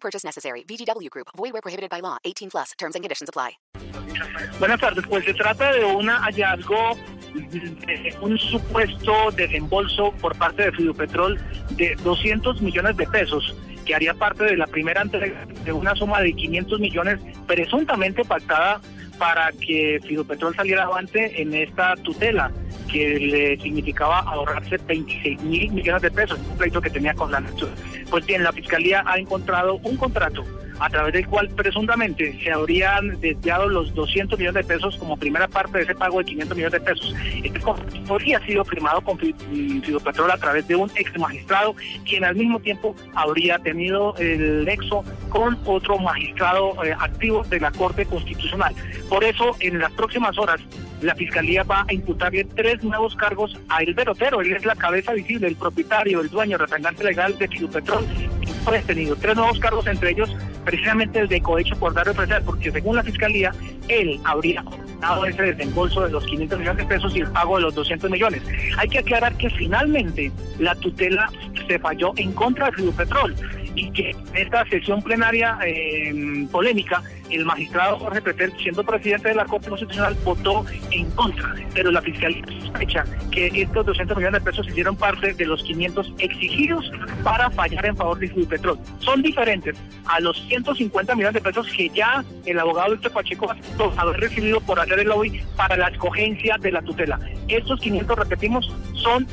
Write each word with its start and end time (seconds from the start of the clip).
Purchase 0.00 0.24
necessary. 0.24 0.64
VGW 0.64 1.10
Group. 1.10 1.28
Void 1.36 1.52
where 1.52 1.62
prohibited 1.62 1.90
by 1.90 2.00
law. 2.00 2.16
18 2.24 2.50
plus. 2.50 2.72
Terms 2.78 2.94
and 2.94 3.04
conditions 3.04 3.28
apply. 3.28 3.58
Buenas 4.58 4.80
tardes. 4.80 5.04
Pues 5.06 5.24
se 5.24 5.34
trata 5.34 5.72
de 5.72 5.84
un 5.84 6.08
hallazgo 6.08 6.96
de 7.34 8.16
un 8.20 8.38
supuesto 8.38 9.30
desembolso 9.32 10.12
por 10.20 10.36
parte 10.36 10.64
de 10.64 10.72
Fidupetrol 10.72 11.38
de 11.70 11.94
200 11.96 12.60
millones 12.62 12.96
de 12.96 13.06
pesos 13.06 13.54
que 13.84 13.94
haría 13.94 14.14
parte 14.14 14.44
de 14.44 14.56
la 14.56 14.66
primera 14.66 15.02
entrega 15.02 15.46
de 15.64 15.72
una 15.72 15.94
suma 15.94 16.20
de 16.20 16.32
500 16.32 16.80
millones 16.80 17.20
presuntamente 17.46 18.24
pactada 18.24 18.80
para 19.18 19.50
que 19.52 20.00
Fidupetrol 20.06 20.54
saliera 20.54 20.84
avante 20.84 21.40
en 21.40 21.54
esta 21.54 21.96
tutela 21.96 22.50
que 22.88 23.18
le 23.18 23.56
significaba 23.58 24.20
ahorrarse 24.20 24.78
26 24.86 25.42
mil 25.42 25.70
millones 25.72 26.02
de 26.02 26.10
pesos, 26.10 26.38
un 26.50 26.56
pleito 26.56 26.80
que 26.80 26.90
tenía 26.90 27.14
con 27.14 27.30
la 27.30 27.40
nación. 27.40 27.70
Pues 28.10 28.26
bien, 28.26 28.42
la 28.42 28.52
Fiscalía 28.52 29.04
ha 29.06 29.18
encontrado 29.18 29.76
un 29.84 29.96
contrato 29.96 30.44
a 30.78 30.88
través 30.88 31.12
del 31.12 31.26
cual 31.26 31.48
presuntamente 31.50 32.38
se 32.42 32.52
habrían 32.52 33.20
desviado 33.20 33.68
los 33.68 33.94
200 33.94 34.38
millones 34.38 34.66
de 34.66 34.74
pesos 34.74 34.96
como 34.96 35.16
primera 35.16 35.48
parte 35.48 35.78
de 35.78 35.84
ese 35.84 35.94
pago 35.94 36.18
de 36.18 36.24
500 36.24 36.56
millones 36.56 36.72
de 36.72 36.80
pesos. 36.80 37.14
Este 37.42 37.60
contrato 37.60 38.14
habría 38.14 38.40
sido 38.46 38.64
firmado 38.64 39.00
con 39.00 39.18
Fidupetrol 39.18 40.30
a 40.30 40.38
través 40.38 40.66
de 40.68 40.76
un 40.76 40.90
ex 40.96 41.16
magistrado, 41.18 41.74
quien 42.04 42.24
al 42.24 42.36
mismo 42.36 42.60
tiempo 42.60 42.94
habría 43.14 43.58
tenido 43.58 44.14
el 44.16 44.64
nexo 44.64 45.04
con 45.28 45.58
otro 45.64 45.98
magistrado 45.98 46.84
eh, 46.84 46.94
activo 46.98 47.42
de 47.44 47.60
la 47.60 47.70
Corte 47.70 48.06
Constitucional. 48.06 48.74
Por 49.08 49.24
eso, 49.24 49.56
en 49.60 49.78
las 49.78 49.92
próximas 49.92 50.36
horas, 50.38 50.60
la 51.02 51.14
Fiscalía 51.14 51.62
va 51.62 51.84
a 51.88 51.92
imputarle 51.92 52.44
tres 52.44 52.82
nuevos 52.82 53.14
cargos 53.14 53.56
a 53.68 53.82
El 53.82 53.96
Otero. 54.08 54.40
Él 54.40 54.54
es 54.54 54.64
la 54.64 54.74
cabeza 54.74 55.12
visible, 55.12 55.46
el 55.46 55.56
propietario, 55.56 56.20
el 56.20 56.28
dueño, 56.28 56.58
representante 56.58 57.04
legal 57.04 57.38
de 57.38 57.48
Fidupetrol. 57.48 58.04
Tenido 58.86 59.16
tres 59.16 59.34
nuevos 59.34 59.58
cargos, 59.58 59.86
entre 59.86 60.10
ellos 60.10 60.34
precisamente 60.64 61.20
el 61.20 61.28
de 61.28 61.40
cohecho 61.40 61.74
por 61.76 61.94
dar 61.94 62.06
represar, 62.06 62.42
porque 62.42 62.70
según 62.70 62.96
la 62.96 63.02
Fiscalía, 63.02 63.52
él 63.88 64.20
habría 64.24 64.62
dado 65.00 65.24
ese 65.24 65.42
desembolso 65.42 66.02
de 66.02 66.10
los 66.10 66.24
500 66.26 66.58
millones 66.58 66.86
de 66.86 66.94
pesos 66.94 67.16
y 67.16 67.20
el 67.20 67.30
pago 67.30 67.56
de 67.56 67.62
los 67.62 67.74
200 67.74 68.10
millones. 68.10 68.42
Hay 68.76 68.88
que 68.88 68.98
aclarar 68.98 69.34
que 69.36 69.48
finalmente 69.50 70.30
la 70.58 70.74
tutela 70.74 71.30
se 71.66 71.78
falló 71.78 72.12
en 72.16 72.32
contra 72.32 72.66
de 72.66 72.72
Fidupetrol 72.72 73.34
y 73.78 73.90
que 73.92 74.10
en 74.10 74.36
esta 74.36 74.64
sesión 74.66 75.00
plenaria 75.02 75.58
eh, 75.64 76.46
polémica, 76.50 77.02
el 77.30 77.44
magistrado 77.44 77.98
Jorge 77.98 78.22
Peter, 78.22 78.50
siendo 78.60 78.82
presidente 78.82 79.28
de 79.28 79.34
la 79.34 79.44
Corte 79.44 79.68
Constitucional, 79.68 80.16
votó 80.24 80.64
en 80.90 81.10
contra. 81.12 81.54
Pero 81.74 81.90
la 81.90 82.02
Fiscalía 82.02 82.42
sospecha 82.60 83.04
que 83.30 83.46
estos 83.54 83.86
200 83.86 84.16
millones 84.16 84.42
de 84.42 84.50
pesos 84.50 84.68
hicieron 84.68 84.96
parte 84.96 85.34
de 85.34 85.46
los 85.46 85.62
500 85.62 86.14
exigidos 86.18 86.90
para 87.22 87.50
fallar 87.50 87.86
en 87.86 87.96
favor 87.96 88.18
de 88.18 88.28
Petrol. 88.28 88.78
Son 89.00 89.22
diferentes 89.22 89.76
a 90.06 90.20
los 90.20 90.40
150 90.48 91.14
millones 91.14 91.34
de 91.34 91.40
pesos 91.40 91.68
que 91.76 91.88
ya 91.90 92.24
el 92.46 92.58
abogado 92.58 92.92
Víctor 92.92 93.12
Pacheco 93.12 93.50
aceptó 93.50 93.92
haber 93.96 94.20
recibido 94.20 94.60
por 94.60 94.80
hacer 94.80 95.00
el 95.00 95.08
lobby 95.08 95.40
para 95.56 95.76
la 95.76 95.88
escogencia 95.88 96.56
de 96.58 96.72
la 96.72 96.82
tutela. 96.82 97.20
Estos 97.46 97.78
500, 97.80 98.18
repetimos, 98.18 98.72
son 98.94 99.26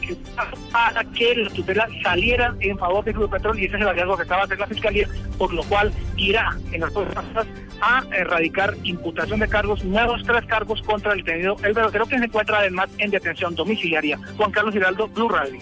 para 0.72 1.04
que 1.04 1.36
la 1.36 1.50
tutela 1.50 1.88
saliera 2.04 2.54
en 2.60 2.78
favor 2.78 3.04
de 3.04 3.14
Petrol 3.14 3.60
y 3.60 3.66
ese 3.66 3.76
es 3.76 3.82
el 3.82 3.88
hallazgo 3.88 4.18
que 4.18 4.24
está 4.24 4.35
va 4.36 4.42
a 4.44 4.46
hacer 4.46 4.60
la 4.60 4.68
Fiscalía, 4.68 5.08
por 5.38 5.54
lo 5.54 5.64
cual 5.64 5.92
irá 6.18 6.58
en 6.72 6.82
las 6.82 6.92
próximas 6.92 7.26
horas 7.32 7.48
a 7.82 8.04
erradicar 8.16 8.76
imputación 8.84 9.40
de 9.40 9.48
cargos, 9.48 9.84
nuevos 9.84 10.24
tres 10.26 10.46
cargos 10.46 10.82
contra 10.82 11.14
el 11.14 11.24
detenido 11.24 11.56
el 11.64 11.74
verdadero 11.74 12.06
que 12.06 12.18
se 12.18 12.26
encuentra 12.26 12.60
además 12.60 12.90
en 12.98 13.12
detención 13.12 13.56
domiciliaria. 13.56 14.20
Juan 14.38 14.52
Carlos 14.52 14.74
Giraldo, 14.74 15.08
Blue 15.10 15.30
Radio. 15.30 15.60